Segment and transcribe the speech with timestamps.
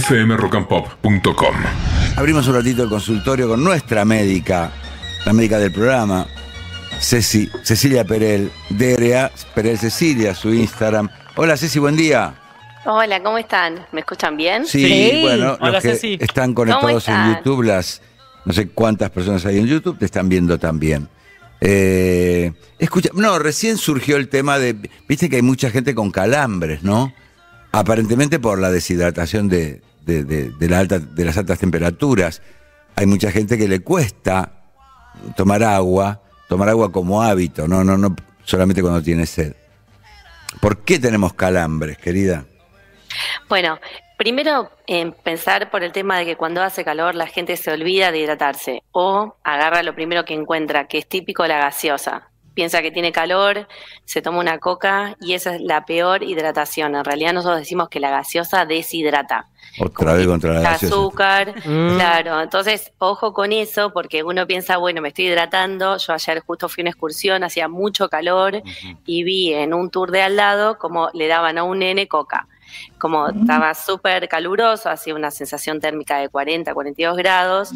[0.00, 1.54] fmrockandpop.com.
[2.16, 4.70] Abrimos un ratito el consultorio con nuestra médica,
[5.24, 6.26] la médica del programa,
[7.00, 11.08] Ceci, Cecilia Perel, DRA Perel Cecilia, su Instagram.
[11.36, 12.34] Hola Ceci, buen día.
[12.86, 13.86] Hola, ¿cómo están?
[13.92, 14.66] ¿Me escuchan bien?
[14.66, 15.20] Sí, Sí.
[15.22, 16.18] bueno, Hola, los que Ceci.
[16.20, 17.34] están conectados en?
[17.34, 18.02] YouTube, las
[18.44, 21.08] no sé cuántas personas hay en YouTube, te están viendo también.
[21.60, 24.76] Eh, escucha, no, recién surgió el tema de,
[25.08, 27.12] viste que hay mucha gente con calambres, ¿no?
[27.78, 32.40] Aparentemente por la deshidratación de, de- de- de la alta, las altas temperaturas.
[32.96, 34.52] Hay mucha gente que le cuesta
[35.36, 39.54] tomar agua, tomar agua como hábito, no, no, no solamente cuando tiene sed.
[40.60, 42.44] ¿Por qué tenemos calambres, querida?
[43.48, 43.78] Bueno,
[44.16, 48.12] primero en pensar por el tema de que cuando hace calor la gente se olvida
[48.12, 52.28] de hidratarse o agarra lo primero que encuentra, que es típico la gaseosa.
[52.54, 53.66] Piensa que tiene calor,
[54.04, 56.94] se toma una coca y esa es la peor hidratación.
[56.94, 59.48] En realidad nosotros decimos que la gaseosa deshidrata.
[59.80, 60.94] Otra vez contra la gaseosa.
[60.94, 61.96] azúcar, Mm.
[61.96, 62.40] claro.
[62.40, 65.96] Entonces, ojo con eso, porque uno piensa, bueno, me estoy hidratando.
[65.96, 68.62] Yo ayer justo fui a una excursión, hacía mucho calor
[69.04, 72.46] y vi en un tour de al lado como le daban a un nene coca.
[72.98, 77.70] Como estaba súper caluroso, hacía una sensación térmica de 40, 42 grados.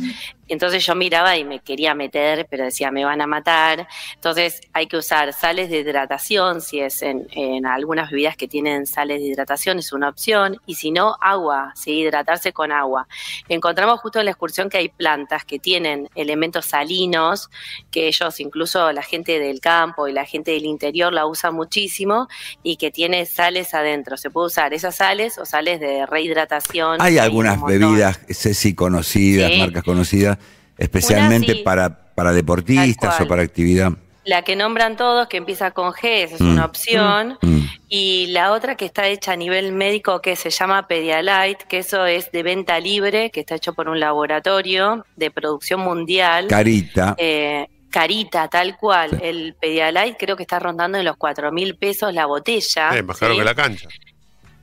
[0.49, 3.87] Entonces yo miraba y me quería meter, pero decía, me van a matar.
[4.15, 8.87] Entonces hay que usar sales de hidratación, si es en, en algunas bebidas que tienen
[8.87, 10.57] sales de hidratación, es una opción.
[10.67, 13.07] Y si no, agua, sí, hidratarse con agua.
[13.49, 17.51] Encontramos justo en la excursión que hay plantas que tienen elementos salinos,
[17.91, 22.29] que ellos, incluso la gente del campo y la gente del interior la usa muchísimo
[22.63, 24.17] y que tiene sales adentro.
[24.17, 27.01] Se puede usar esas sales o sales de rehidratación.
[27.01, 29.59] Hay un algunas bebidas, Ceci, conocidas, Sí.
[29.59, 30.38] marcas conocidas,
[30.79, 31.63] especialmente sí.
[31.63, 33.93] para, para deportistas o para actividad.
[34.25, 36.53] La que nombran todos, que empieza con G, esa es Mm.
[36.53, 37.39] una opción.
[37.41, 37.61] Mm.
[37.89, 42.05] Y la otra que está hecha a nivel médico, que se llama Pedialyte, que eso
[42.05, 46.47] es de venta libre, que está hecho por un laboratorio de producción mundial.
[46.49, 47.15] Carita.
[47.17, 49.11] Eh, carita, tal cual.
[49.13, 49.17] Sí.
[49.23, 52.91] El Pedialyte creo que está rondando en los cuatro mil pesos la botella.
[52.95, 53.39] Eh, más caro ¿sí?
[53.39, 53.89] que la cancha.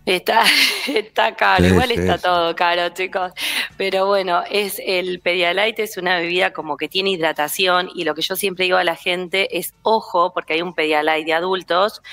[0.06, 0.44] Está,
[0.88, 2.24] está caro, Sí, igual sí, está sí.
[2.24, 3.32] todo caro, chicos.
[3.76, 8.22] Pero bueno, es el Pedialyte es una bebida como que tiene hidratación y lo que
[8.22, 12.04] yo siempre digo a la gente es ojo, porque hay un Pedialyte de adultos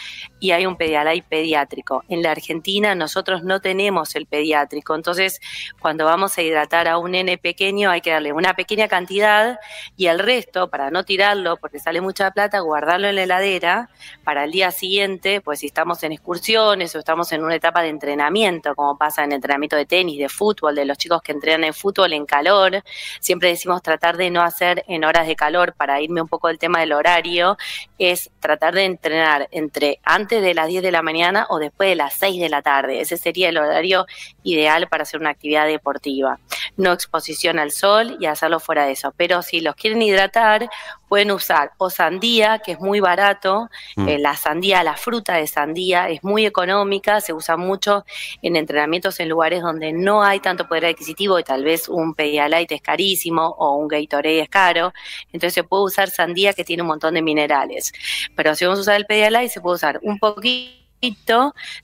[0.40, 2.02] y hay un Pedialyte pediátrico.
[2.08, 5.40] En la Argentina nosotros no tenemos el pediátrico, entonces
[5.78, 9.58] cuando vamos a hidratar a un nene pequeño hay que darle una pequeña cantidad
[9.96, 13.90] y el resto, para no tirarlo, porque sale mucha plata, guardarlo en la heladera
[14.24, 17.88] para el día siguiente, pues si estamos en excursiones o estamos en una etapa de
[17.88, 21.74] entrenamiento, como pasa en entrenamiento de tenis, de fútbol, de los chicos que entrenan en
[21.74, 22.82] fútbol en calor,
[23.20, 26.58] siempre decimos tratar de no hacer en horas de calor, para irme un poco del
[26.58, 27.56] tema del horario,
[27.98, 31.96] es tratar de entrenar entre antes de las 10 de la mañana o después de
[31.96, 33.00] las 6 de la tarde.
[33.00, 34.06] Ese sería el horario
[34.42, 36.38] ideal para hacer una actividad deportiva.
[36.76, 39.12] No exposición al sol y hacerlo fuera de eso.
[39.16, 40.68] Pero si los quieren hidratar,
[41.08, 44.08] pueden usar o sandía, que es muy barato, Mm.
[44.08, 48.06] eh, la sandía, la fruta de sandía es muy económica, se usa mucho
[48.40, 52.76] en entrenamientos en lugares donde no hay tanto poder adquisitivo y tal vez un Pedialyte
[52.76, 54.92] es carísimo o un Gatorade es caro,
[55.26, 57.92] entonces se puede usar sandía que tiene un montón de minerales.
[58.34, 60.81] Pero si vamos a usar el Pedialyte se puede usar un poquito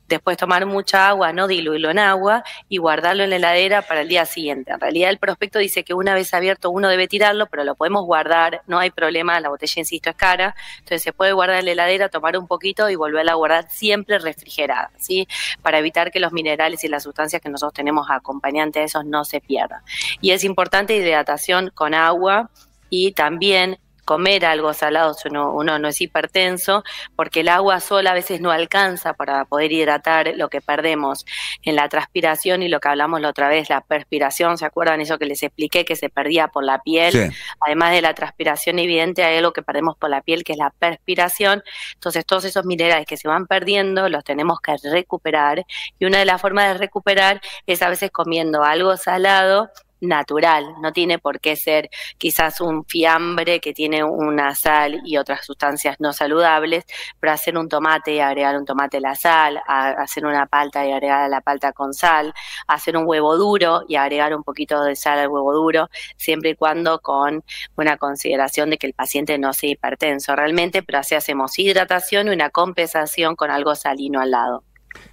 [0.07, 4.09] después tomar mucha agua, no diluirlo en agua y guardarlo en la heladera para el
[4.09, 4.71] día siguiente.
[4.71, 8.05] En realidad el prospecto dice que una vez abierto uno debe tirarlo, pero lo podemos
[8.05, 11.73] guardar, no hay problema, la botella, insisto, es cara, entonces se puede guardar en la
[11.73, 15.27] heladera, tomar un poquito y volverla a guardar siempre refrigerada, ¿sí?
[15.63, 19.25] Para evitar que los minerales y las sustancias que nosotros tenemos acompañantes de esos no
[19.25, 19.83] se pierdan.
[20.21, 22.51] Y es importante hidratación con agua
[22.89, 26.83] y también comer algo salado si uno, uno no es hipertenso,
[27.15, 31.27] porque el agua sola a veces no alcanza para poder hidratar lo que perdemos
[31.63, 35.19] en la transpiración y lo que hablamos la otra vez, la perspiración, ¿se acuerdan eso
[35.19, 37.13] que les expliqué que se perdía por la piel?
[37.13, 37.37] Sí.
[37.61, 40.71] Además de la transpiración evidente, hay algo que perdemos por la piel, que es la
[40.71, 41.63] perspiración.
[41.93, 45.67] Entonces, todos esos minerales que se van perdiendo los tenemos que recuperar.
[45.99, 50.93] Y una de las formas de recuperar es a veces comiendo algo salado natural, no
[50.93, 56.13] tiene por qué ser quizás un fiambre que tiene una sal y otras sustancias no
[56.13, 56.85] saludables,
[57.21, 60.93] pero hacer un tomate y agregar un tomate a la sal, hacer una palta y
[60.93, 62.33] agregar la palta con sal,
[62.67, 66.55] hacer un huevo duro y agregar un poquito de sal al huevo duro, siempre y
[66.55, 67.45] cuando con
[67.77, 72.31] una consideración de que el paciente no sea hipertenso realmente, pero así hacemos hidratación y
[72.31, 74.65] una compensación con algo salino al lado.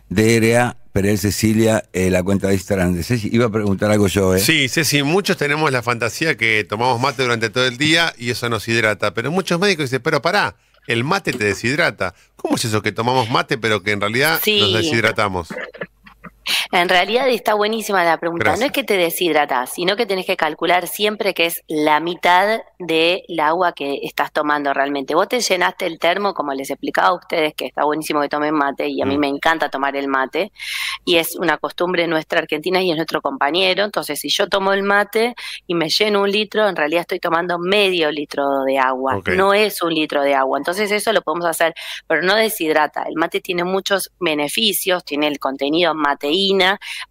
[0.10, 3.28] DRA Perel Cecilia, eh, la cuenta de Instagram de Ceci.
[3.30, 4.40] Iba a preguntar algo yo, ¿eh?
[4.40, 8.48] Sí, Ceci, muchos tenemos la fantasía que tomamos mate durante todo el día y eso
[8.48, 10.56] nos hidrata, pero muchos médicos dicen, pero pará,
[10.88, 12.16] el mate te deshidrata.
[12.38, 14.58] ¿Cómo es eso que tomamos mate pero que en realidad Sí.
[14.62, 15.50] nos deshidratamos?
[16.72, 18.46] En realidad está buenísima la pregunta.
[18.46, 18.60] Gracias.
[18.60, 22.62] No es que te deshidratas, sino que tenés que calcular siempre que es la mitad
[22.80, 25.16] del agua que estás tomando realmente.
[25.16, 28.54] Vos te llenaste el termo, como les explicaba a ustedes, que está buenísimo que tomen
[28.54, 29.20] mate, y a mí Mm.
[29.20, 30.52] me encanta tomar el mate,
[31.06, 33.84] y es una costumbre nuestra argentina y es nuestro compañero.
[33.84, 35.36] Entonces, si yo tomo el mate
[35.68, 39.82] y me lleno un litro, en realidad estoy tomando medio litro de agua, no es
[39.82, 40.58] un litro de agua.
[40.58, 41.74] Entonces, eso lo podemos hacer,
[42.08, 43.04] pero no deshidrata.
[43.04, 45.94] El mate tiene muchos beneficios, tiene el contenido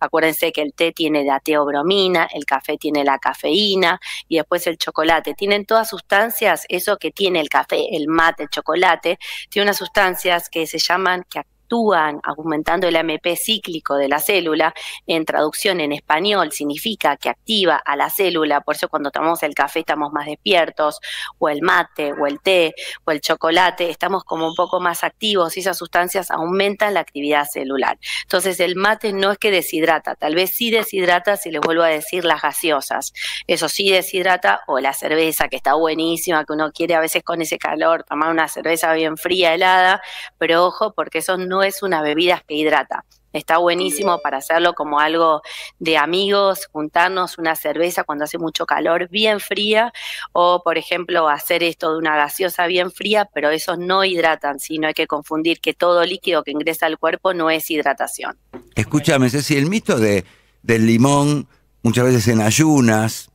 [0.01, 3.99] acuérdense que el té tiene la teobromina, el café tiene la cafeína
[4.29, 5.35] y después el chocolate.
[5.35, 9.19] Tienen todas sustancias, eso que tiene el café, el mate, el chocolate,
[9.51, 14.75] tiene unas sustancias que se llaman, que actúan aumentando el AMP cíclico de la célula.
[15.07, 19.55] En traducción en español significa que activa a la célula, por eso cuando tomamos el
[19.55, 21.01] café estamos más despiertos,
[21.39, 22.75] o el mate, o el té,
[23.05, 27.47] o el chocolate, estamos como un poco más activos y esas sustancias aumentan la actividad
[27.47, 27.99] celular.
[28.23, 31.89] Entonces el mate no es que deshidrata, tal vez sí deshidrata si les vuelvo a
[31.89, 33.13] decir las gaseosas.
[33.47, 37.41] Eso sí deshidrata o la cerveza que está buenísima, que uno quiere a veces con
[37.41, 40.03] ese calor tomar una cerveza bien fría, helada,
[40.39, 43.05] pero ojo porque eso no es una bebida que hidrata.
[43.33, 45.43] Está buenísimo para hacerlo como algo
[45.81, 49.93] de amigos, juntarnos una cerveza cuando hace mucho calor bien fría
[50.33, 54.87] o, por ejemplo, hacer esto de una gaseosa bien fría, pero esos no hidratan, sino
[54.87, 58.39] hay que confundir que todo líquido que ingresa al cuerpo no es hidratación.
[58.77, 60.25] Escúchame, Ceci, el mito de,
[60.63, 61.49] del limón,
[61.83, 63.33] muchas veces en ayunas,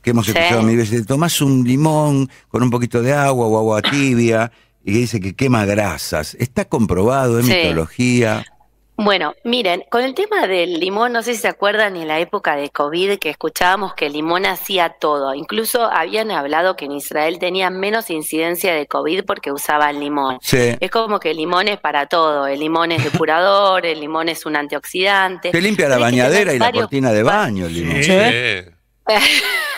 [0.00, 0.32] que hemos Sí.
[0.32, 4.50] escuchado mil veces, tomás un limón con un poquito de agua o agua tibia
[4.84, 6.34] y que dice que quema grasas.
[6.34, 7.52] Está comprobado, es Sí.
[7.54, 8.44] mitología.
[8.96, 12.54] Bueno, miren, con el tema del limón, no sé si se acuerdan en la época
[12.54, 15.34] de COVID que escuchábamos que el limón hacía todo.
[15.34, 20.38] Incluso habían hablado que en Israel tenía menos incidencia de COVID porque usaban limón.
[20.42, 20.76] Sí.
[20.78, 22.46] Es como que el limón es para todo.
[22.46, 25.50] El limón es depurador, el limón es un antioxidante.
[25.50, 28.00] Te limpia la bañadera y la cortina de baño, el limón.
[28.00, 28.12] Sí.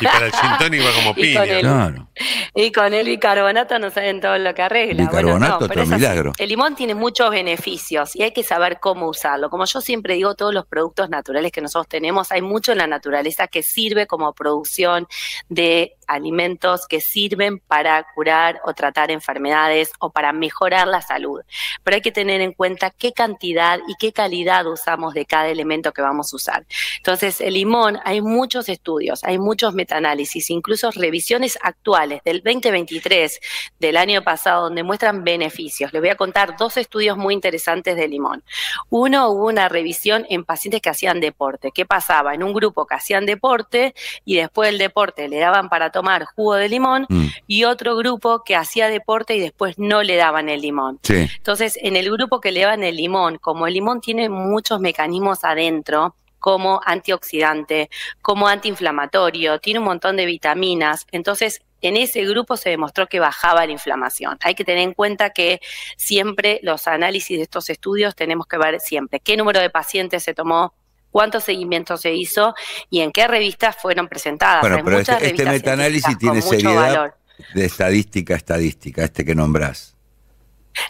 [0.00, 1.58] Y para el gin tonic va como Y con piña.
[1.58, 2.08] el- Claro.
[2.54, 5.02] Y con el bicarbonato no saben todo lo que arregla.
[5.04, 6.00] Bicarbonato, Bueno, no, pero otro es así.
[6.00, 6.32] milagro.
[6.38, 9.50] El limón tiene muchos beneficios y hay que saber cómo usarlo.
[9.50, 12.86] Como yo siempre digo, todos los productos naturales que nosotros tenemos, hay mucho en la
[12.86, 15.06] naturaleza que sirve como producción
[15.48, 21.40] de alimentos que sirven para curar o tratar enfermedades o para mejorar la salud.
[21.82, 25.92] Pero hay que tener en cuenta qué cantidad y qué calidad usamos de cada elemento
[25.92, 26.66] que vamos a usar.
[26.98, 33.40] Entonces, el limón, hay muchos estudios, hay muchos metaanálisis, incluso revisiones actuales del 2023,
[33.78, 35.92] del año pasado, donde muestran beneficios.
[35.92, 38.42] Les voy a contar dos estudios muy interesantes de limón.
[38.90, 41.70] Uno, hubo una revisión en pacientes que hacían deporte.
[41.74, 42.34] ¿Qué pasaba?
[42.34, 43.94] En un grupo que hacían deporte
[44.24, 48.42] y después del deporte le daban para tomar jugo de limón Mm, y otro grupo
[48.44, 50.98] que hacía deporte y después no le daban el limón.
[51.02, 51.26] sí.
[51.38, 55.42] Entonces, en el grupo que le daban el limón, como el limón tiene muchos mecanismos
[55.42, 57.88] adentro, como antioxidante,
[58.20, 63.64] como antiinflamatorio, tiene un montón de vitaminas, entonces en ese grupo se demostró que bajaba
[63.66, 64.38] la inflamación.
[64.42, 65.60] Hay que tener en cuenta que
[65.96, 70.34] siempre los análisis de estos estudios tenemos que ver siempre qué número de pacientes se
[70.34, 70.72] tomó,
[71.16, 72.54] cuántos seguimientos se hizo
[72.90, 74.60] y en qué revistas fueron presentadas.
[74.60, 77.14] Bueno, Hay pero este, este metaanálisis tiene seriedad valor.
[77.54, 79.96] de estadística, estadística, este que nombrás.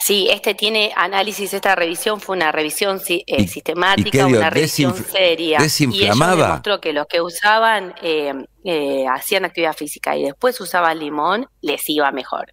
[0.00, 4.26] Sí, este tiene análisis, esta revisión fue una revisión si- eh, ¿Y- y qué sistemática,
[4.26, 5.58] una revisión Desinfl- seria.
[5.60, 6.32] desinflamaba?
[6.32, 10.98] Y ellos demostró que los que usaban, eh, eh, hacían actividad física y después usaban
[10.98, 12.52] limón, les iba mejor.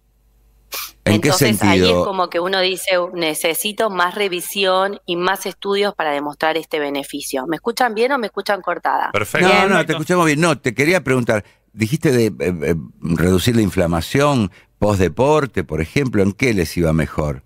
[1.04, 5.94] ¿En qué Entonces ahí es como que uno dice, necesito más revisión y más estudios
[5.94, 7.46] para demostrar este beneficio.
[7.46, 9.10] ¿Me escuchan bien o me escuchan cortada?
[9.12, 9.48] Perfecto.
[9.48, 10.40] No, no, te escuchamos bien.
[10.40, 16.22] No, te quería preguntar, dijiste de eh, eh, reducir la inflamación post deporte, por ejemplo,
[16.22, 17.42] ¿en qué les iba mejor?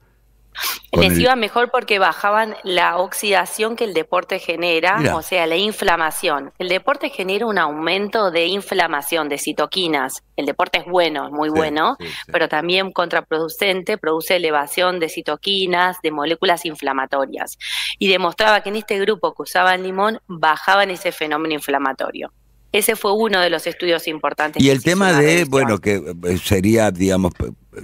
[0.93, 5.17] Les el- iba mejor porque bajaban la oxidación que el deporte genera, Mira.
[5.17, 6.53] o sea, la inflamación.
[6.59, 10.23] El deporte genera un aumento de inflamación, de citoquinas.
[10.37, 12.13] El deporte es bueno, es muy Sí, bueno, sí, sí.
[12.33, 17.59] pero también contraproducente, produce elevación de citoquinas, de moléculas inflamatorias.
[17.99, 22.33] Y demostraba que en este grupo que usaban limón bajaban ese fenómeno inflamatorio.
[22.71, 24.63] Ese fue uno de los estudios importantes.
[24.63, 27.33] Y el tema de, bueno, que eh, sería, digamos,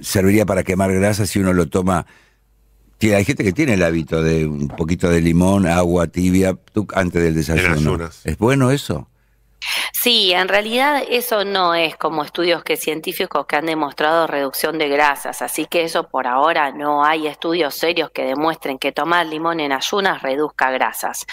[0.01, 2.05] serviría para quemar grasa si uno lo toma.
[3.05, 6.87] Tiene- Hay gente que tiene el hábito de un poquito de limón, agua tibia, tú,
[6.95, 8.09] antes del desayuno.
[8.23, 9.07] ¿Es bueno eso?
[9.93, 14.89] Sí, en realidad eso no es como estudios que científicos que han demostrado reducción de
[14.89, 19.59] grasas, así que eso por ahora no hay estudios serios que demuestren que tomar limón
[19.59, 21.25] en ayunas reduzca grasas.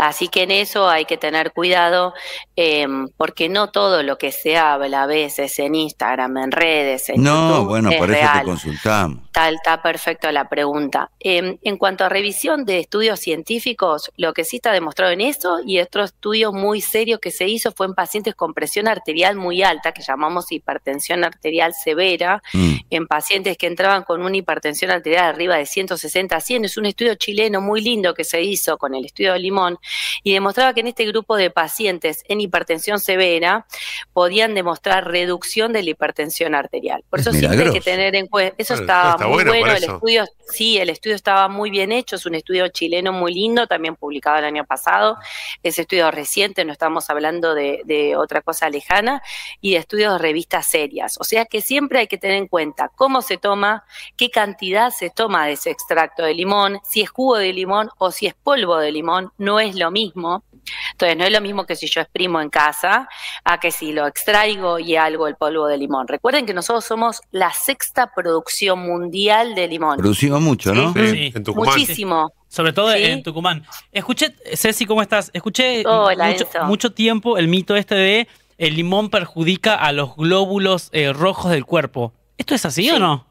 [0.00, 2.12] Así que en eso hay que tener cuidado
[2.56, 7.22] eh, porque no todo lo que se habla a veces en Instagram, en redes, en
[7.22, 9.25] No, YouTube bueno, es por eso te consultamos.
[9.36, 11.10] Está, está perfecto la pregunta.
[11.20, 15.58] Em, en cuanto a revisión de estudios científicos, lo que sí está demostrado en eso
[15.62, 19.62] y otro estudio muy serio que se hizo fue en pacientes con presión arterial muy
[19.62, 22.76] alta, que llamamos hipertensión arterial severa, Mm.
[22.88, 26.64] en pacientes que entraban con una hipertensión arterial arriba de 160 a 100.
[26.64, 29.78] Es un estudio chileno muy lindo que se hizo con el estudio de Limón
[30.22, 33.66] y demostraba que en este grupo de pacientes en hipertensión severa
[34.14, 37.04] podían demostrar reducción de la hipertensión arterial.
[37.10, 40.24] Por Es eso siempre hay que tener en cuenta, eso está muy bueno el estudio,
[40.48, 44.38] sí, el estudio estaba muy bien hecho, es un estudio chileno muy lindo, también publicado
[44.38, 45.16] el año pasado,
[45.62, 49.22] es estudio reciente, no estamos hablando de, de otra cosa lejana,
[49.60, 51.16] y de estudios de revistas serias.
[51.20, 53.84] O sea que siempre hay que tener en cuenta cómo se toma,
[54.16, 58.10] qué cantidad se toma de ese extracto de limón, si es jugo de limón o
[58.10, 60.44] si es polvo de limón, no es lo mismo.
[60.92, 63.08] Entonces, no es lo mismo que si yo exprimo en casa
[63.44, 66.08] a que si lo extraigo y algo el polvo de limón.
[66.08, 69.15] Recuerden que nosotros somos la sexta producción mundial
[69.54, 69.96] de limón.
[69.98, 70.92] Producimos mucho, ¿no?
[70.92, 71.32] Sí, Sí.
[71.34, 71.78] en Tucumán.
[71.78, 72.32] Muchísimo.
[72.48, 73.02] Sobre todo Sí.
[73.04, 73.64] en Tucumán.
[73.92, 75.30] Escuché, Ceci, ¿cómo estás?
[75.32, 76.34] Escuché Hola,
[76.66, 81.64] mucho, tiempo el mito este de el limón perjudica a los glóbulos eh, rojos del
[81.64, 82.12] cuerpo.
[82.38, 83.26] ¿Esto es así o no?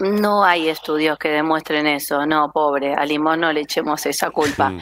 [0.00, 2.24] No hay estudios que demuestren eso.
[2.24, 4.72] No, pobre, al limón no le echemos esa culpa.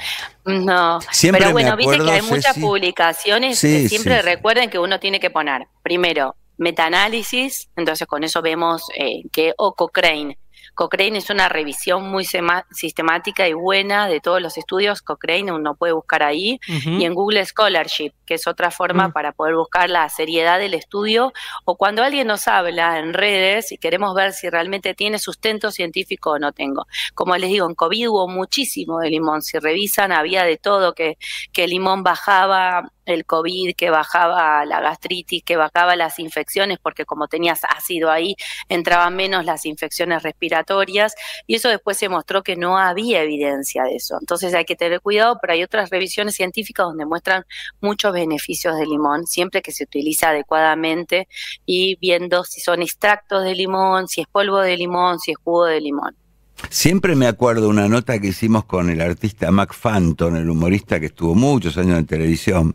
[0.44, 2.60] No, Siempre pero bueno, viste que hay muchas Ceci.
[2.60, 4.26] publicaciones Sí, que siempre sí, sí.
[4.26, 9.74] recuerden que uno tiene que poner, primero, metaanálisis, entonces con eso vemos eh, que, o
[9.74, 10.38] Cochrane.
[10.74, 12.26] Cochrane es una revisión muy
[12.70, 15.00] sistemática y buena de todos los estudios.
[15.00, 16.60] Cochrane uno puede buscar ahí.
[16.66, 19.12] Y en Google Scholarship, que es otra forma Mm.
[19.12, 21.32] para poder buscar la seriedad del estudio,
[21.64, 26.32] o cuando alguien nos habla en redes y queremos ver si realmente tiene sustento científico
[26.32, 26.86] o no tengo.
[27.14, 29.40] Como les digo, en COVID hubo muchísimo de limón.
[29.40, 31.16] Si revisan, había de todo, que,
[31.54, 37.04] que el limón bajaba el COVID, que bajaba la gastritis, que bajaba las infecciones, porque
[37.04, 38.36] como tenías ácido ahí,
[38.68, 41.14] entraban menos las infecciones respiratorias,
[41.46, 44.18] y eso después se mostró que no había evidencia de eso.
[44.20, 47.44] Entonces hay que tener cuidado, pero hay otras revisiones científicas donde muestran
[47.80, 51.28] muchos beneficios del limón, siempre que se utiliza adecuadamente
[51.64, 55.64] y viendo si son extractos de limón, si es polvo de limón, si es jugo
[55.66, 56.25] de limón.
[56.70, 61.06] Siempre me acuerdo una nota que hicimos con el artista Mac Phantom, el humorista que
[61.06, 62.74] estuvo muchos años en televisión,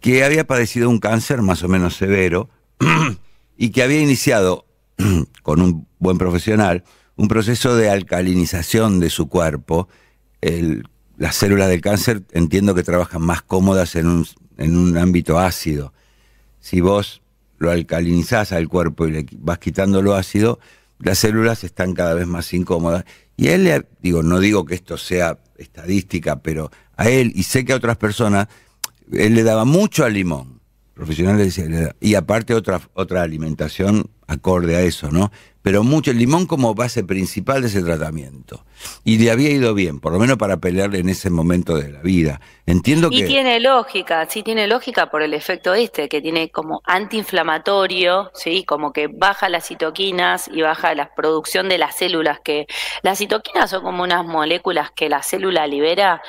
[0.00, 2.48] que había padecido un cáncer más o menos severo
[3.58, 4.64] y que había iniciado
[5.42, 6.84] con un buen profesional
[7.16, 9.88] un proceso de alcalinización de su cuerpo.
[10.40, 10.88] El-
[11.18, 14.26] las células del cáncer entiendo que trabajan más cómodas en un,
[14.56, 15.92] en un ámbito ácido.
[16.60, 17.20] Si vos
[17.58, 20.60] lo alcalinizás al cuerpo y le vas quitando lo ácido,
[21.00, 23.04] las células están cada vez más incómodas.
[23.36, 27.64] Y a él, digo, no digo que esto sea estadística, pero a él y sé
[27.64, 28.48] que a otras personas,
[29.12, 30.60] él le daba mucho al limón.
[30.94, 35.32] Profesional le decía, y aparte otra, otra alimentación acorde a eso, ¿no?
[35.62, 38.64] Pero mucho el limón como base principal de ese tratamiento.
[39.04, 42.00] Y le había ido bien, por lo menos para pelearle en ese momento de la
[42.00, 42.40] vida.
[42.64, 43.26] Entiendo Y que...
[43.26, 48.92] tiene lógica, sí tiene lógica por el efecto este, que tiene como antiinflamatorio, sí, como
[48.92, 52.66] que baja las citoquinas y baja la producción de las células, que
[53.02, 56.22] las citoquinas son como unas moléculas que la célula libera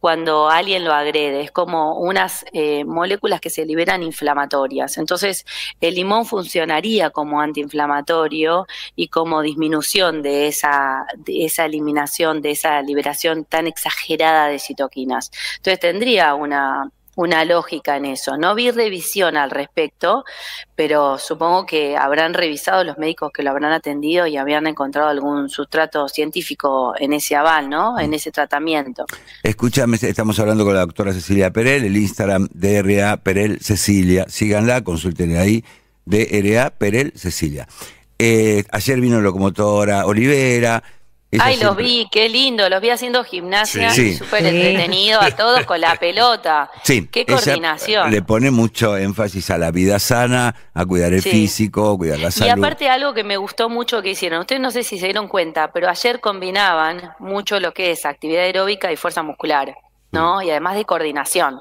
[0.00, 4.98] cuando alguien lo agrede, es como unas eh, moléculas que se liberan inflamatorias.
[4.98, 5.44] Entonces,
[5.80, 12.80] el limón funcionaría como antiinflamatorio y como disminución de esa, de esa eliminación, de esa
[12.82, 15.30] liberación tan exagerada de citoquinas.
[15.56, 18.36] Entonces tendría una, una lógica en eso.
[18.36, 20.24] No vi revisión al respecto,
[20.76, 25.48] pero supongo que habrán revisado los médicos que lo habrán atendido y habían encontrado algún
[25.48, 27.98] sustrato científico en ese aval, ¿no?
[27.98, 29.04] En ese tratamiento.
[29.42, 34.26] Escúchame, estamos hablando con la doctora Cecilia Perel, el Instagram DRA Perel Cecilia.
[34.28, 35.64] Síganla, consúltenle ahí,
[36.04, 37.66] DRA Perel Cecilia.
[38.16, 40.84] Eh, ayer vino Locomotora Olivera.
[41.30, 44.14] Ella Ay, los siempre- vi, qué lindo, los vi haciendo gimnasia, Sí.
[44.16, 44.48] súper Sí.
[44.48, 46.70] entretenido a todos con la pelota.
[46.84, 48.10] Sí, Qué ella coordinación.
[48.10, 51.30] Le pone mucho énfasis a la vida sana, a cuidar el Sí.
[51.30, 52.64] físico, cuidar la Y salud.
[52.64, 55.70] aparte algo que me gustó mucho que hicieron, ustedes no sé si se dieron cuenta,
[55.72, 59.74] pero ayer combinaban mucho lo que es actividad aeróbica y fuerza muscular,
[60.12, 60.40] ¿no?
[60.40, 61.60] Y además de coordinación.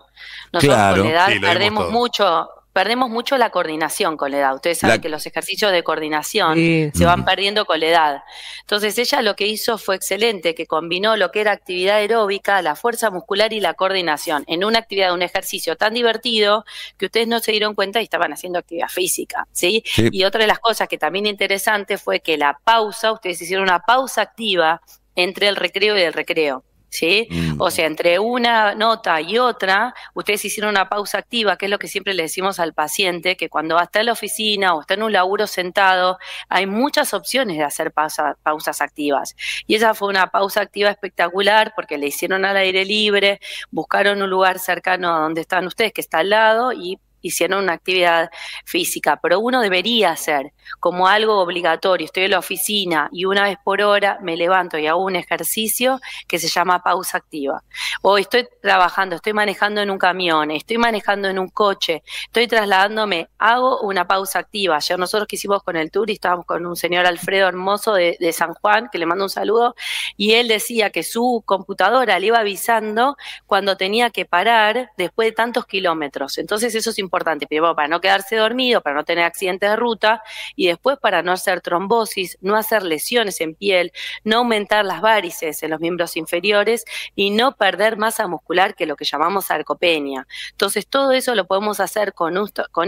[0.53, 1.03] Nosotros Claro.
[1.03, 1.91] con la edad perdemos todo.
[1.91, 4.53] mucho, perdemos mucho la coordinación con la edad.
[4.53, 6.91] Ustedes saben La- que los ejercicios de coordinación Sí.
[6.93, 7.25] se van Mm.
[7.25, 8.23] perdiendo con la edad.
[8.61, 12.75] Entonces ella lo que hizo fue excelente, que combinó lo que era actividad aeróbica, la
[12.75, 16.65] fuerza muscular y la coordinación en una actividad, un ejercicio tan divertido
[16.99, 19.81] que ustedes no se dieron cuenta y estaban haciendo actividad física, ¿sí?
[19.87, 20.09] Sí.
[20.11, 23.79] Y otra de las cosas que también interesante fue que la pausa, ustedes hicieron una
[23.79, 24.81] pausa activa
[25.15, 26.63] entre el recreo y el recreo.
[26.89, 27.27] ¿Sí?
[27.29, 27.61] Mm.
[27.61, 31.79] O sea, entre una nota y otra, ustedes hicieron una pausa activa, que es lo
[31.79, 35.03] que siempre le decimos al paciente, que cuando está en la oficina o está en
[35.03, 36.17] un laburo sentado,
[36.49, 39.35] hay muchas opciones de hacer pausa- pausas activas.
[39.67, 43.39] Y esa fue una pausa activa espectacular porque le hicieron al aire libre,
[43.71, 47.73] buscaron un lugar cercano a donde están ustedes, que está al lado, y hicieron una
[47.73, 48.29] actividad
[48.63, 52.05] física, pero uno debería hacer como algo obligatorio.
[52.05, 55.99] Estoy en la oficina y una vez por hora me levanto y hago un ejercicio
[56.27, 57.63] que se llama pausa activa.
[58.01, 63.29] O estoy trabajando, estoy manejando en un camión, estoy manejando en un coche, estoy trasladándome,
[63.37, 64.77] hago una pausa activa.
[64.77, 68.17] Ayer nosotros que hicimos con el tour y estábamos con un señor Alfredo Hermoso de,
[68.19, 69.75] de San Juan, que le mando un saludo,
[70.15, 75.31] y él decía que su computadora le iba avisando cuando tenía que parar después de
[75.31, 76.37] tantos kilómetros.
[76.37, 80.21] Entonces eso es importante, primero para no quedarse dormido, para no tener accidentes de ruta
[80.57, 83.93] y después para no hacer trombosis, no hacer lesiones en piel,
[84.25, 86.83] no aumentar las varices en los miembros inferiores
[87.15, 90.27] y no perder masa muscular, que es lo que llamamos sarcopenia.
[90.51, 92.35] Entonces todo eso lo podemos hacer con,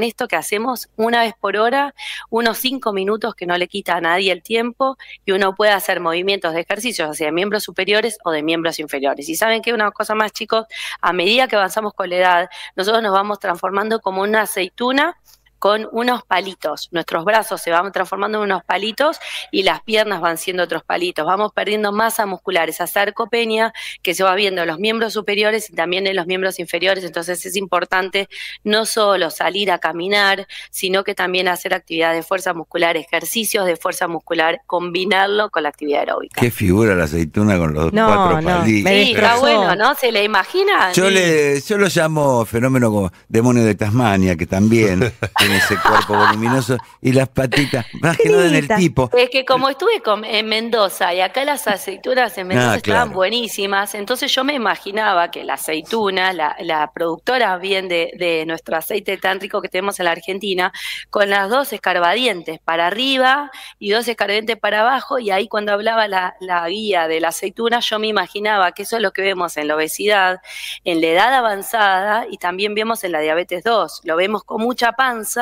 [0.03, 1.93] esto- que hacemos una vez por hora,
[2.29, 5.99] unos cinco minutos que no le quita a nadie el tiempo y uno puede hacer
[5.99, 9.29] movimientos de ejercicios hacia miembros superiores o de miembros inferiores.
[9.29, 10.65] Y saben que una cosa más, chicos,
[11.01, 15.15] a medida que avanzamos con la edad, nosotros nos vamos transformando como una aceituna
[15.59, 16.87] con unos palitos.
[16.91, 19.19] Nuestros brazos se van transformando en unos palitos
[19.51, 21.25] y las piernas van siendo otros palitos.
[21.25, 25.73] Vamos perdiendo masa muscular, esa sarcopenia que se va viendo en los miembros superiores y
[25.73, 27.03] también en los miembros inferiores.
[27.03, 28.29] Entonces es importante
[28.63, 33.75] no solo salir a caminar, sino que también hacer actividad de fuerza muscular, ejercicios de
[33.75, 36.39] fuerza muscular, combinarlo con la actividad aeróbica.
[36.41, 38.91] Qué figura la aceituna con los No, cuatro no, palitos.
[38.91, 39.95] Sí, está bueno, ¿no?
[39.95, 40.93] ¿Se le imagina?
[40.93, 41.13] Yo, Sí.
[41.13, 44.99] le, yo lo llamo fenómeno como demonio de Tasmania, que también
[45.49, 49.09] tiene ese cuerpo voluminoso y las patitas, más que nada en el tipo.
[49.17, 53.07] Es que como estuve con- en Mendoza y acá las aceitunas en Mendoza Ah, estaban
[53.07, 53.15] claro.
[53.15, 58.77] buenísimas, entonces yo me imaginaba que la aceituna, la, la productora bien de, de nuestro
[58.77, 60.71] aceite tan rico que tenemos en la Argentina,
[61.09, 66.07] con las dos escarbadientes para arriba y dos escarbadientes para abajo, y ahí cuando hablaba
[66.07, 69.57] la, la guía de la aceituna, yo me imaginaba que eso es lo que vemos
[69.57, 70.41] en la obesidad,
[70.83, 74.01] en la edad avanzada y también vemos en la diabetes 2.
[74.03, 75.38] Lo vemos con mucha panza,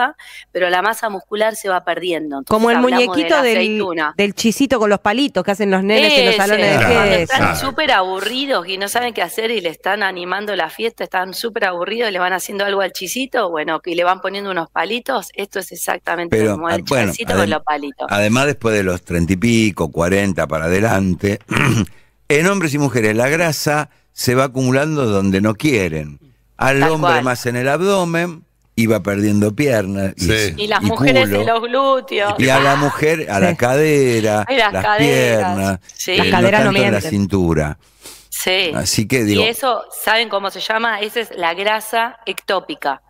[0.52, 2.40] pero la masa muscular se va perdiendo.
[2.40, 6.26] Entonces Como el de muñequito del, chisito con los palitos que hacen los nenes en
[6.26, 7.36] los salones de cuando fiesta.
[7.36, 11.34] están súper aburridos y no saben qué hacer y le están animando la fiesta, están
[11.34, 14.70] súper aburridos y le van haciendo algo al chisito, bueno, y le van poniendo unos
[14.70, 18.08] palitos, esto es exactamente Pero, como el ah, bueno, chisito con los palitos.
[18.10, 21.40] Además, después de los treinta y pico, cuarenta para adelante,
[22.30, 26.20] en hombres y mujeres la grasa se va acumulando donde no quieren.
[26.58, 27.24] Al Tal hombre cual.
[27.24, 28.47] más en el abdomen
[28.78, 30.54] y va perdiendo piernas y, Sí.
[30.56, 31.42] Y las mujeres culo.
[31.42, 32.34] en los glúteos.
[32.38, 33.56] Y a la mujer, a la Sí.
[33.58, 35.46] cadera, Ay, las las, caderas.
[35.56, 36.12] piernas, Sí.
[36.12, 37.78] eh, Las no caderas no tanto la cintura.
[38.30, 38.72] Sí.
[38.76, 41.02] Así que digo, Y eso, ¿saben cómo se llama?
[41.02, 43.02] Esa es la grasa ectópica.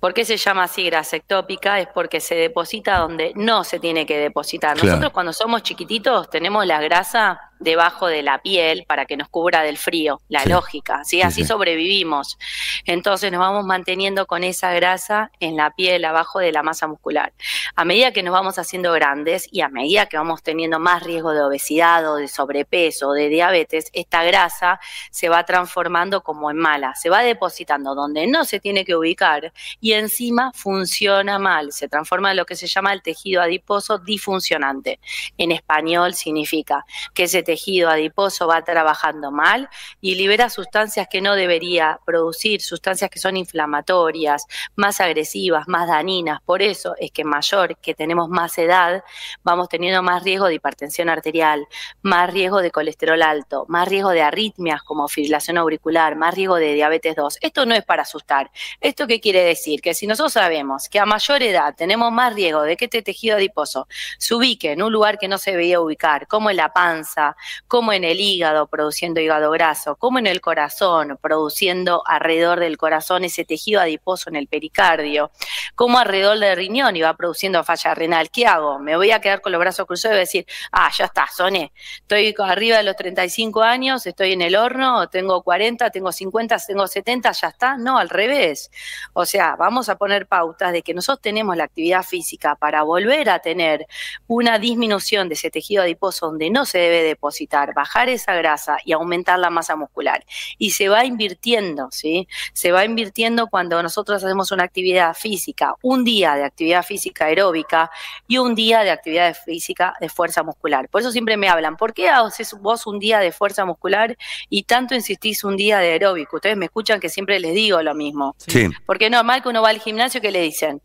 [0.00, 1.78] ¿Por qué se llama así grasa ectópica?
[1.78, 4.74] Es porque se deposita donde no se tiene que depositar.
[4.74, 4.88] Claro.
[4.88, 9.62] Nosotros cuando somos chiquititos tenemos la grasa debajo de la piel para que nos cubra
[9.62, 10.48] del frío, la Sí.
[10.50, 11.16] lógica, ¿sí?
[11.16, 11.48] Sí, Así sí.
[11.48, 12.38] sobrevivimos.
[12.84, 17.32] Entonces nos vamos manteniendo con esa grasa en la piel, abajo de la masa muscular.
[17.74, 21.32] A medida que nos vamos haciendo grandes y a medida que vamos teniendo más riesgo
[21.32, 24.78] de obesidad o de sobrepeso o de diabetes, esta grasa
[25.10, 29.52] se va transformando como en mala, se va depositando donde no se tiene que ubicar
[29.80, 35.00] y encima funciona mal, se transforma en lo que se llama el tejido adiposo disfuncionante.
[35.38, 39.70] En español significa que ese tejido adiposo va trabajando mal
[40.02, 46.42] y libera sustancias que no debería producir, sustancias que son inflamatorias, más agresivas, más dañinas.
[46.42, 49.02] Por eso es que mayor que tenemos más edad,
[49.42, 51.66] vamos teniendo más riesgo de hipertensión arterial,
[52.02, 56.74] más riesgo de colesterol alto, más riesgo de arritmias como fibrilación auricular, más riesgo de
[56.74, 57.38] diabetes 2.
[57.40, 58.50] Esto no es para asustar.
[58.80, 59.80] ¿Esto qué quiere decir?
[59.80, 63.36] Que si nosotros sabemos que a mayor edad tenemos más riesgo de que este tejido
[63.36, 63.86] adiposo
[64.18, 67.35] se ubique en un lugar que no se veía ubicar, como en la panza,
[67.68, 73.24] como en el hígado produciendo hígado graso, como en el corazón produciendo alrededor del corazón
[73.24, 75.30] ese tejido adiposo en el pericardio,
[75.74, 78.30] como alrededor del riñón y va produciendo falla renal.
[78.30, 78.78] ¿Qué hago?
[78.78, 81.26] Me voy a quedar con los brazos cruzados y voy a decir, ah, ya está,
[81.34, 81.72] soné.
[82.00, 86.86] Estoy arriba de los 35 años, estoy en el horno, tengo 40, tengo 50, tengo
[86.86, 87.76] 70, ya está.
[87.76, 88.70] No, al revés.
[89.12, 93.30] O sea, vamos a poner pautas de que nosotros tenemos la actividad física para volver
[93.30, 93.86] a tener
[94.26, 98.92] una disminución de ese tejido adiposo donde no se debe depositar, bajar esa grasa y
[98.92, 100.24] aumentar la masa muscular.
[100.58, 102.28] Y se va invirtiendo, ¿sí?
[102.52, 107.90] Se va invirtiendo cuando nosotros hacemos una actividad física, un día de actividad física aeróbica
[108.28, 110.88] y un día de actividad física de fuerza muscular.
[110.88, 114.16] Por eso siempre me hablan, ¿por qué haces vos un día de fuerza muscular
[114.48, 116.36] y tanto insistís un día de aeróbico?
[116.36, 118.36] Ustedes me escuchan que siempre les digo lo mismo.
[118.38, 118.68] Sí.
[118.86, 120.80] Porque es normal que uno va al gimnasio que le dicen,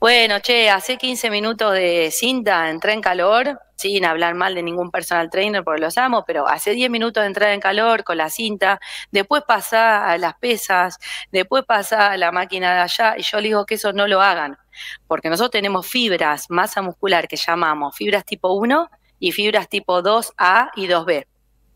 [0.00, 4.90] bueno, che, hace 15 minutos de cinta, entré en calor, sin hablar mal de ningún
[4.90, 8.30] personal trainer porque los amo, pero hace 10 minutos de entrada en calor con la
[8.30, 8.80] cinta,
[9.10, 10.98] después pasa a las pesas,
[11.32, 14.20] después pasa a la máquina de allá, y yo les digo que eso no lo
[14.20, 14.56] hagan,
[15.08, 20.70] porque nosotros tenemos fibras, masa muscular que llamamos fibras tipo 1 y fibras tipo 2A
[20.76, 21.26] y 2B.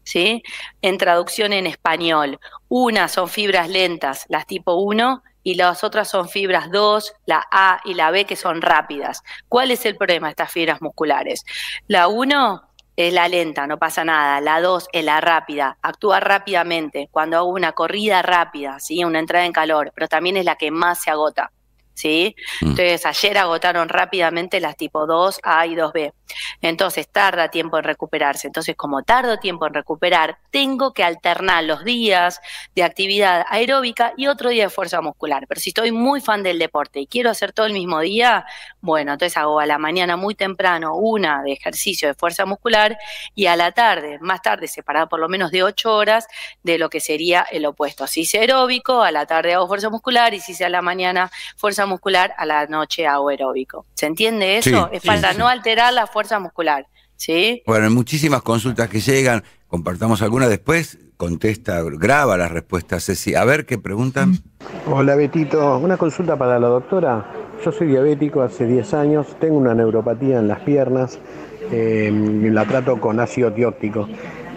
[0.05, 0.43] ¿Sí?
[0.81, 6.29] En traducción en español, una son fibras lentas, las tipo 1, y las otras son
[6.29, 9.23] fibras 2, la A y la B que son rápidas.
[9.49, 11.45] ¿Cuál es el problema de estas fibras musculares?
[11.89, 12.63] La 1
[12.97, 14.41] es la lenta, no pasa nada.
[14.41, 19.05] La 2 es la rápida, actúa rápidamente cuando hago una corrida rápida, ¿sí?
[19.05, 21.51] una entrada en calor, pero también es la que más se agota.
[21.95, 22.35] ¿Sí?
[22.61, 22.71] Mm.
[22.71, 26.13] Entonces, ayer agotaron rápidamente las tipo 2A y 2B.
[26.61, 28.47] Entonces, tarda tiempo en recuperarse.
[28.47, 32.41] Entonces, como tardo tiempo en recuperar, tengo que alternar los días
[32.75, 35.47] de actividad aeróbica y otro día de fuerza muscular.
[35.49, 38.45] Pero si estoy muy fan del deporte y quiero hacer todo el mismo día,
[38.81, 42.99] bueno, entonces hago a la mañana muy temprano una de ejercicio de fuerza muscular
[43.35, 46.27] y a la tarde, más tarde, separada por lo menos de 8 horas
[46.63, 48.07] de lo que sería el opuesto.
[48.07, 51.31] Si es aeróbico, a la tarde hago fuerza muscular y si sea a la mañana
[51.57, 53.87] fuerza muscular, a la noche aeróbico.
[53.95, 54.89] ¿Se entiende eso?
[54.91, 55.39] Sí, es para sí.
[55.39, 56.87] no alterar la fuerza muscular.
[57.17, 57.63] ¿Sí?
[57.67, 59.45] Bueno, hay muchísimas consultas que llegan.
[59.69, 60.99] Compartamos alguna después.
[61.17, 63.37] Contesta, graba las respuestas, Ceci.
[63.37, 64.39] A ver qué preguntan.
[64.87, 67.25] Hola Betito, una consulta para la doctora.
[67.65, 71.21] Yo soy diabético hace 10 años, tengo una neuropatía en las piernas,
[71.71, 72.11] eh,
[72.51, 74.09] la trato con ácido tióptico.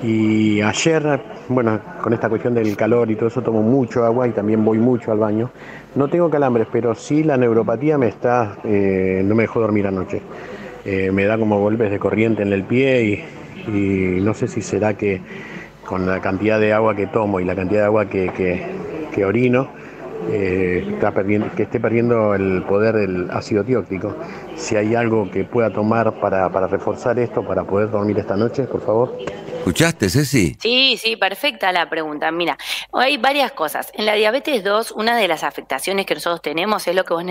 [0.01, 4.31] Y ayer, bueno, con esta cuestión del calor y todo eso, tomo mucho agua y
[4.31, 5.51] también voy mucho al baño.
[5.95, 10.21] No tengo calambres, pero sí la neuropatía me está, eh, no me dejó dormir anoche.
[10.83, 13.25] Eh, me da como golpes de corriente en el pie
[13.67, 15.21] y, no sé si será que
[15.85, 19.69] con la cantidad de agua que tomo y la cantidad de agua que, que- orino,
[20.29, 24.13] eh, está perdiendo, que esté perdiendo el poder del ácido tióptico.
[24.57, 28.63] Si hay algo que pueda tomar para, para reforzar esto, para poder dormir esta noche,
[28.63, 29.13] por favor.
[29.65, 30.55] ¿Escuchaste, Ceci?
[30.61, 32.29] Sí, sí, perfecta la pregunta.
[32.29, 32.55] Mira,
[32.93, 33.89] hay varias cosas.
[33.95, 37.23] En la diabetes 2, una de las afectaciones que nosotros tenemos es lo que vos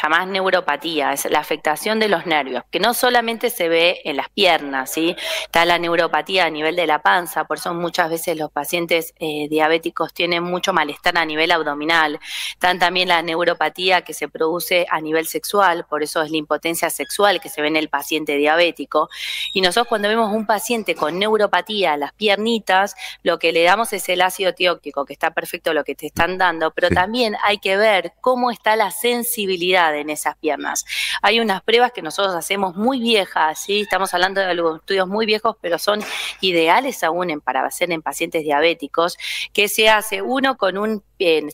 [0.00, 4.28] llamás neuropatía, es la afectación de los nervios, que no solamente se ve en las
[4.28, 5.16] piernas, ¿sí?
[5.42, 9.48] Está la neuropatía a nivel de la panza, por eso muchas veces los pacientes eh,
[9.50, 12.20] diabéticos tienen mucho malestar a nivel abdominal.
[12.52, 16.88] Están también la neuropatía que se produce a nivel sexual, por eso es la impotencia
[16.88, 19.08] sexual que se ve en el paciente diabético.
[19.52, 24.08] Y nosotros cuando vemos un paciente con neuropatía las piernitas, lo que le damos es
[24.08, 26.94] el ácido tióptico, que está perfecto lo que te están dando, pero Sí.
[26.94, 30.84] también hay que ver cómo está la sensibilidad en esas piernas.
[31.22, 33.80] Hay unas pruebas que nosotros hacemos muy viejas, ¿sí?
[33.80, 36.00] estamos hablando de algunos estudios muy viejos, pero son
[36.40, 39.16] ideales aún en, para hacer en pacientes diabéticos,
[39.52, 41.02] que se hace uno con un,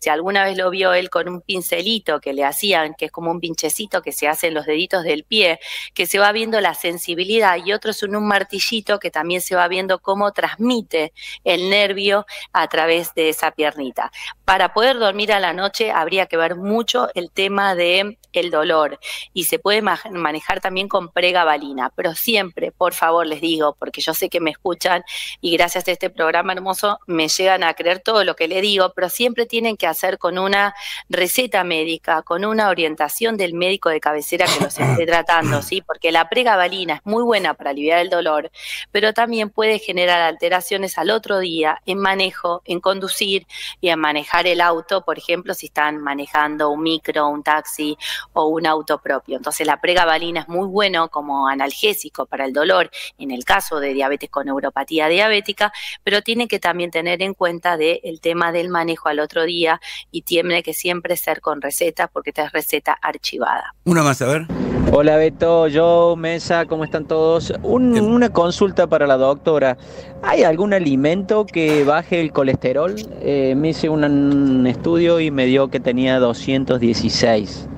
[0.00, 3.30] si alguna vez lo vio él, con un pincelito que le hacían, que es como
[3.30, 5.60] un pinchecito que se hace en los deditos del pie,
[5.94, 9.68] que se va viendo la sensibilidad, y otro es un martillito que también se va
[9.68, 11.12] viendo cómo transmite
[11.44, 14.10] el nervio a través de esa piernita.
[14.44, 18.98] Para poder dormir a la noche habría que ver mucho el tema de el dolor
[19.32, 24.00] y se puede ma- manejar también con pregabalina, pero siempre, por favor, les digo, porque
[24.00, 25.02] yo sé que me escuchan
[25.40, 28.92] y gracias a este programa hermoso me llegan a creer todo lo que le digo,
[28.94, 30.74] pero siempre tienen que hacer con una
[31.08, 35.82] receta médica, con una orientación del médico de cabecera que los esté tratando, ¿sí?
[35.82, 38.50] Porque la pregabalina es muy buena para aliviar el dolor,
[38.92, 43.46] pero también puede generar alteraciones al otro día en manejo, en conducir
[43.80, 47.96] y en manejar el auto, por ejemplo, si están manejando un micro, un taxi
[48.32, 49.36] o un auto propio.
[49.36, 53.92] Entonces la pregabalina es muy bueno como analgésico para el dolor en el caso de
[53.94, 55.72] diabetes con neuropatía diabética,
[56.04, 59.80] pero tiene que también tener en cuenta de el tema del manejo al otro día
[60.10, 63.74] y tiene que siempre ser con receta porque esta es receta archivada.
[63.84, 64.46] Una más, a ver.
[64.92, 67.52] Hola Beto, yo, Mesa, ¿cómo están todos?
[67.62, 68.04] Un- Bien.
[68.04, 69.76] una consulta para la doctora.
[70.22, 72.96] ¿Hay algún alimento que baje el colesterol?
[73.20, 77.68] Eh, me hice un, un estudio y me dio que tenía 216.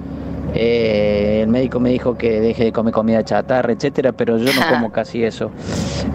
[0.55, 4.69] Eh, el médico me dijo que deje de comer comida chatarra, etcétera, pero yo no
[4.69, 5.51] como casi eso.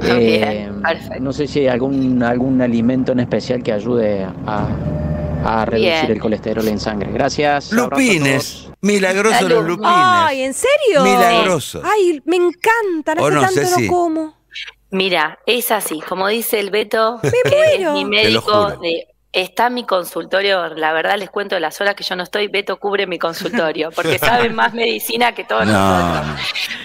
[0.10, 0.70] Eh,
[1.20, 4.68] no sé si hay algún, algún alimento en especial que ayude a,
[5.44, 6.12] a reducir Bien.
[6.12, 7.12] el colesterol en sangre.
[7.12, 7.72] Gracias.
[7.72, 8.70] Lupines.
[8.82, 9.56] Milagrosos Salud.
[9.56, 9.92] los lupines.
[9.96, 11.04] Ay, ¿en serio?
[11.04, 11.82] Milagrosos.
[11.84, 13.18] Ay, me encantan.
[13.20, 14.38] ¿O Hace no, tanto no como.
[14.92, 17.94] Mira, es así, como dice el Beto, Me es muero.
[17.94, 22.24] mi médico de Está mi consultorio, la verdad les cuento las horas que yo no
[22.24, 26.26] estoy, Beto cubre mi consultorio, porque sabe más medicina que todos No, nosotros.
[26.26, 26.36] no.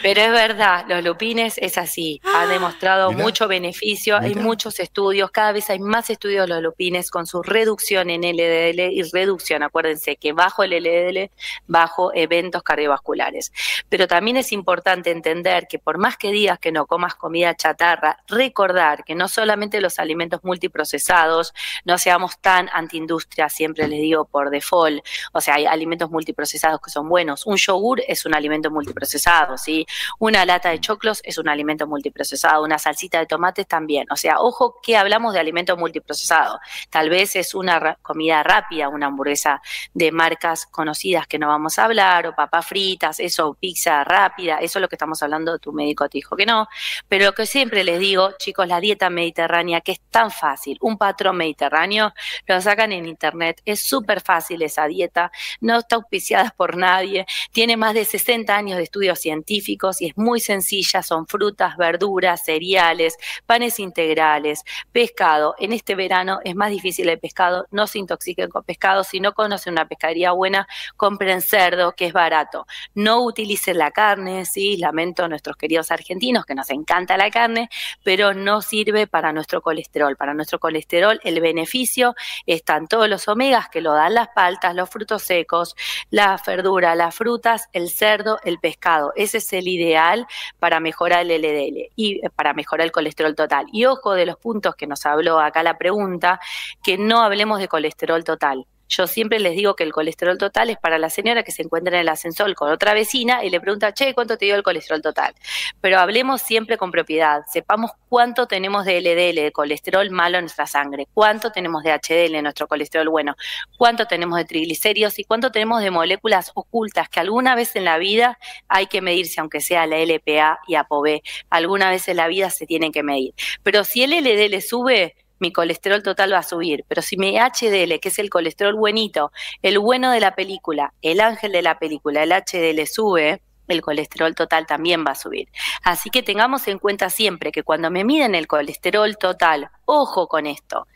[0.02, 3.22] Pero es verdad, los lupines es así, ha demostrado Mirá.
[3.22, 7.42] mucho beneficio, hay muchos estudios, cada vez hay más estudios de los lupines con su
[7.42, 11.30] reducción en LDL y reducción, acuérdense que bajo el LDL,
[11.66, 13.50] bajo eventos cardiovasculares.
[13.88, 18.18] Pero también es importante entender que por más que digas que no comas comida chatarra,
[18.28, 21.54] recordar que no solamente los alimentos multiprocesados,
[21.86, 25.02] no seamos tan antiindustria, siempre les digo por default,
[25.32, 27.46] o sea, hay alimentos multiprocesados que son buenos.
[27.46, 29.86] Un yogur es un alimento multiprocesado, ¿sí?
[30.18, 34.06] Una lata de choclos es un alimento multiprocesado, una salsita de tomates también.
[34.10, 36.60] O sea, ojo que hablamos de alimento multiprocesado.
[36.90, 39.62] Tal vez es una comida rápida, una hamburguesa
[39.94, 44.78] de marcas conocidas que no vamos a hablar, o papas fritas, eso, pizza rápida, eso
[44.78, 46.68] es lo que estamos hablando, tu médico te dijo que no.
[47.08, 50.98] Pero lo que siempre les digo, chicos, la dieta mediterránea, que es tan fácil, un
[50.98, 52.12] patrón mediterráneo,
[52.46, 57.76] lo sacan en internet, es súper fácil esa dieta, no está auspiciada por nadie, tiene
[57.76, 63.16] más de 60 años de estudios científicos y es muy sencilla, son frutas, verduras, cereales,
[63.46, 65.54] panes integrales, pescado.
[65.58, 69.32] En este verano es más difícil el pescado, no se intoxiquen con pescado, si no
[69.32, 70.66] conocen una pescadería buena,
[70.96, 72.66] compren cerdo, que es barato.
[72.94, 77.68] No utilicen la carne, sí, lamento a nuestros queridos argentinos que nos encanta la carne,
[78.02, 80.16] pero no sirve para nuestro colesterol.
[80.16, 82.11] Para nuestro colesterol el beneficio
[82.46, 85.74] están todos los omegas que lo dan las paltas, los frutos secos,
[86.10, 89.12] la verdura, las frutas, el cerdo, el pescado.
[89.16, 90.26] Ese es el ideal
[90.58, 93.66] para mejorar el LDL y eh, para mejorar el colesterol total.
[93.72, 96.40] Y ojo de los puntos que nos habló acá la pregunta,
[96.82, 98.66] que no hablemos de colesterol total.
[98.92, 101.94] Yo siempre les digo que el colesterol total es para la señora que se encuentra
[101.94, 105.00] en el ascensor con otra vecina y le pregunta, che, ¿cuánto te dio el colesterol
[105.00, 105.34] total?
[105.80, 110.66] Pero hablemos siempre con propiedad, sepamos cuánto tenemos de LDL, de colesterol malo en nuestra
[110.66, 113.34] sangre, cuánto tenemos de HDL, nuestro colesterol bueno,
[113.78, 117.96] cuánto tenemos de triglicéridos y cuánto tenemos de moléculas ocultas que alguna vez en la
[117.96, 122.50] vida hay que medirse, aunque sea la LPA y ApoB, alguna vez en la vida
[122.50, 123.32] se tienen que medir.
[123.62, 127.98] Pero si el LDL sube, mi colesterol total va a subir, pero si mi HDL,
[127.98, 132.22] que es el colesterol buenito, el bueno de la película, el ángel de la película,
[132.22, 135.48] el HDL sube, el colesterol total también va a subir.
[135.82, 140.46] Así que tengamos en cuenta siempre que cuando me miden el colesterol total, ojo con
[140.46, 140.86] esto,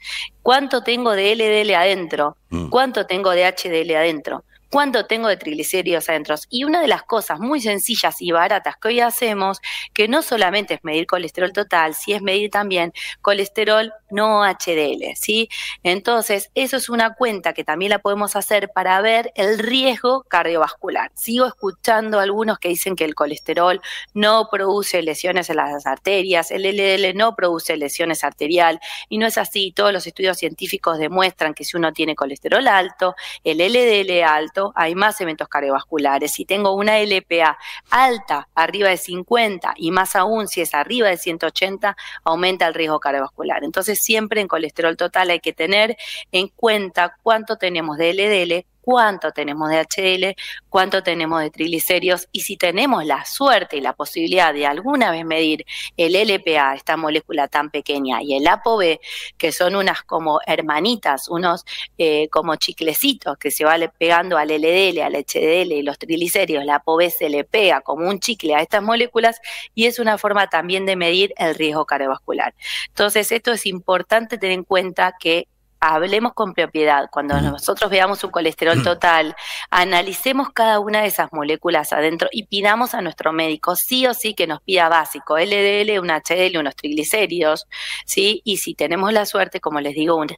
[0.43, 2.69] cuánto tengo de LDL adentro, Mm.
[2.69, 4.45] cuánto tengo de HDL adentro,
[4.77, 6.35] cuánto tengo de triglicéridos adentro.
[6.51, 9.63] Y una de las cosas muy sencillas y baratas que hoy hacemos,
[9.95, 15.49] que no solamente es medir colesterol total, sí es medir también colesterol no HDL, ¿sí?
[15.83, 21.11] Entonces, eso es una cuenta que también la podemos hacer para ver el riesgo cardiovascular.
[21.15, 23.81] Sigo escuchando algunos que dicen que el colesterol
[24.13, 29.39] no produce lesiones en las arterias, el LDL no produce lesiones arterial, y no es
[29.39, 29.73] así.
[29.75, 34.95] Todos los estudios científicos demuestran que si uno tiene colesterol alto, el LDL alto, hay
[34.95, 36.33] más eventos cardiovasculares.
[36.33, 37.59] Si tengo una LPA
[37.91, 43.01] alta, arriba de 50, y más aún si es arriba de 180, aumenta el riesgo
[43.01, 43.65] cardiovascular.
[43.65, 45.97] Entonces, siempre en colesterol total hay que tener
[46.33, 50.37] en cuenta cuánto tenemos de LDL, cuánto tenemos de HDL,
[50.69, 55.25] cuánto tenemos de triglicéridos y si tenemos la suerte y la posibilidad de alguna vez
[55.25, 59.01] medir el LPA, esta molécula tan pequeña, y el ApoB,
[59.37, 61.65] que son unas como hermanitas, unos
[61.99, 66.77] eh, como chiclecitos que se van pegando al LDL, al HDL y los triglicéridos, la
[66.77, 69.41] ApoB se le pega como un chicle a estas moléculas
[69.75, 72.55] y es una forma también de medir el riesgo cardiovascular.
[72.87, 75.49] Entonces, esto es importante tener en cuenta que
[75.95, 77.09] hablemos con propiedad.
[77.11, 79.35] Cuando nosotros veamos un colesterol total,
[79.71, 84.35] analicemos cada una de esas moléculas adentro y pidamos a nuestro médico sí o sí
[84.35, 87.67] que nos pida básico, LDL, un HDL, unos triglicéridos,
[88.05, 88.41] ¿sí?
[88.45, 90.29] Y si tenemos la suerte, como les digo, un-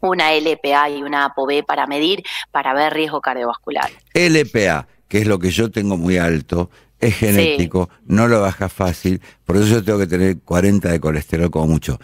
[0.00, 3.90] una LPA y una ApoB para medir, para ver riesgo cardiovascular.
[4.14, 9.20] LPA, que es lo que yo tengo muy alto, es genético, no lo baja fácil,
[9.44, 11.98] por eso yo tengo que tener 40 de colesterol como mucho.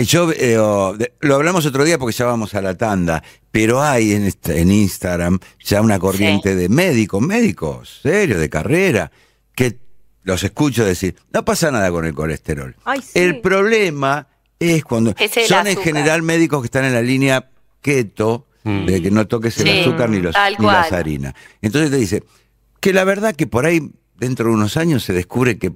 [0.00, 3.22] Eh, Yo eh, oh, de- lo hablamos otro día porque ya vamos a la tanda,
[3.50, 9.12] pero hay en, este- en Instagram ya una corriente de médicos, médicos serios, de carrera,
[9.54, 9.78] que
[10.22, 12.74] los escucho decir, no pasa nada con el colesterol.
[12.84, 13.18] Ay, sí.
[13.18, 14.26] El problema
[14.58, 17.50] es cuando Es el son en general médicos que están en la línea
[17.82, 21.32] keto, de que no toques el Sí, azúcar ni, los, ni las harinas.
[21.62, 22.22] Entonces te dice
[22.78, 25.72] que la verdad que por ahí dentro de unos años se descubre que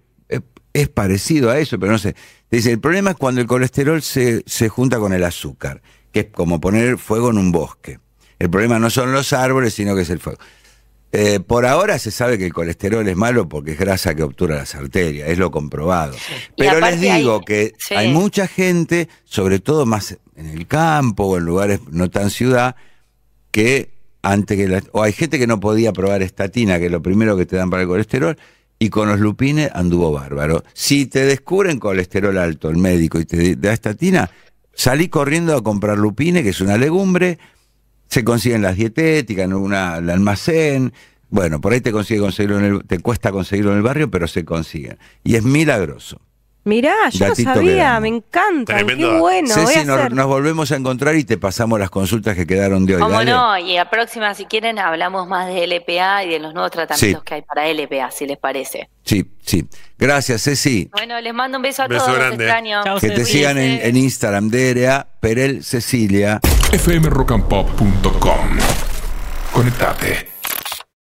[0.74, 2.14] es, parecido a eso, pero no sé.
[2.50, 5.80] Dice, el problema es cuando el colesterol se, se junta con el azúcar,
[6.12, 7.98] que es como poner fuego en un bosque.
[8.38, 10.38] El problema no son los árboles, sino que es el fuego.
[11.12, 14.56] Eh, por ahora se sabe que el colesterol es malo porque es grasa que obtura
[14.56, 16.16] las arterias, es lo comprobado.
[16.56, 17.94] Pero les digo hay- que sí.
[17.94, 22.74] hay mucha gente, sobre todo más en el campo o en lugares no tan ciudad,
[23.52, 23.90] que
[24.22, 27.37] antes que la- o hay gente que no podía probar estatina, que es lo primero
[27.37, 28.37] que te dan para el colesterol,
[28.78, 30.64] y con los lupines anduvo bárbaro.
[30.72, 34.30] Si te descubren colesterol alto el médico y te da estatina,
[34.74, 37.38] salí corriendo a comprar lupine, que es una legumbre,
[38.08, 40.92] se consiguen las dietéticas, en una, el almacén.
[41.30, 44.28] Bueno, por ahí te consigue conseguirlo en el- te cuesta conseguirlo en el barrio, pero
[44.28, 44.98] se consiguen.
[45.24, 46.20] Y es milagroso.
[46.66, 48.74] Mirá, yo no Datito que sabía, me encanta.
[48.74, 49.55] Tremendo Qué bueno.
[49.55, 52.94] voy a Ceci, nos, volvemos a encontrar y te pasamos las consultas que quedaron de
[52.96, 53.03] hoy.
[53.03, 53.31] Como dale.
[53.31, 57.20] no, y la próxima, si quieren, hablamos más de LPA y de los nuevos tratamientos
[57.20, 57.24] Sí.
[57.27, 58.88] que hay para LPA, si les parece.
[59.05, 59.68] Sí, sí.
[59.98, 60.88] Gracias, Ceci.
[60.92, 62.72] Bueno, les mando un beso a Beso todos, los grande.
[62.83, 63.33] Chao, Que te Cuídense.
[63.33, 66.40] sigan en, en Instagram, DRA, Perel Cecilia.
[66.72, 68.59] fmrockandpop.com.
[69.53, 70.33] Conectate.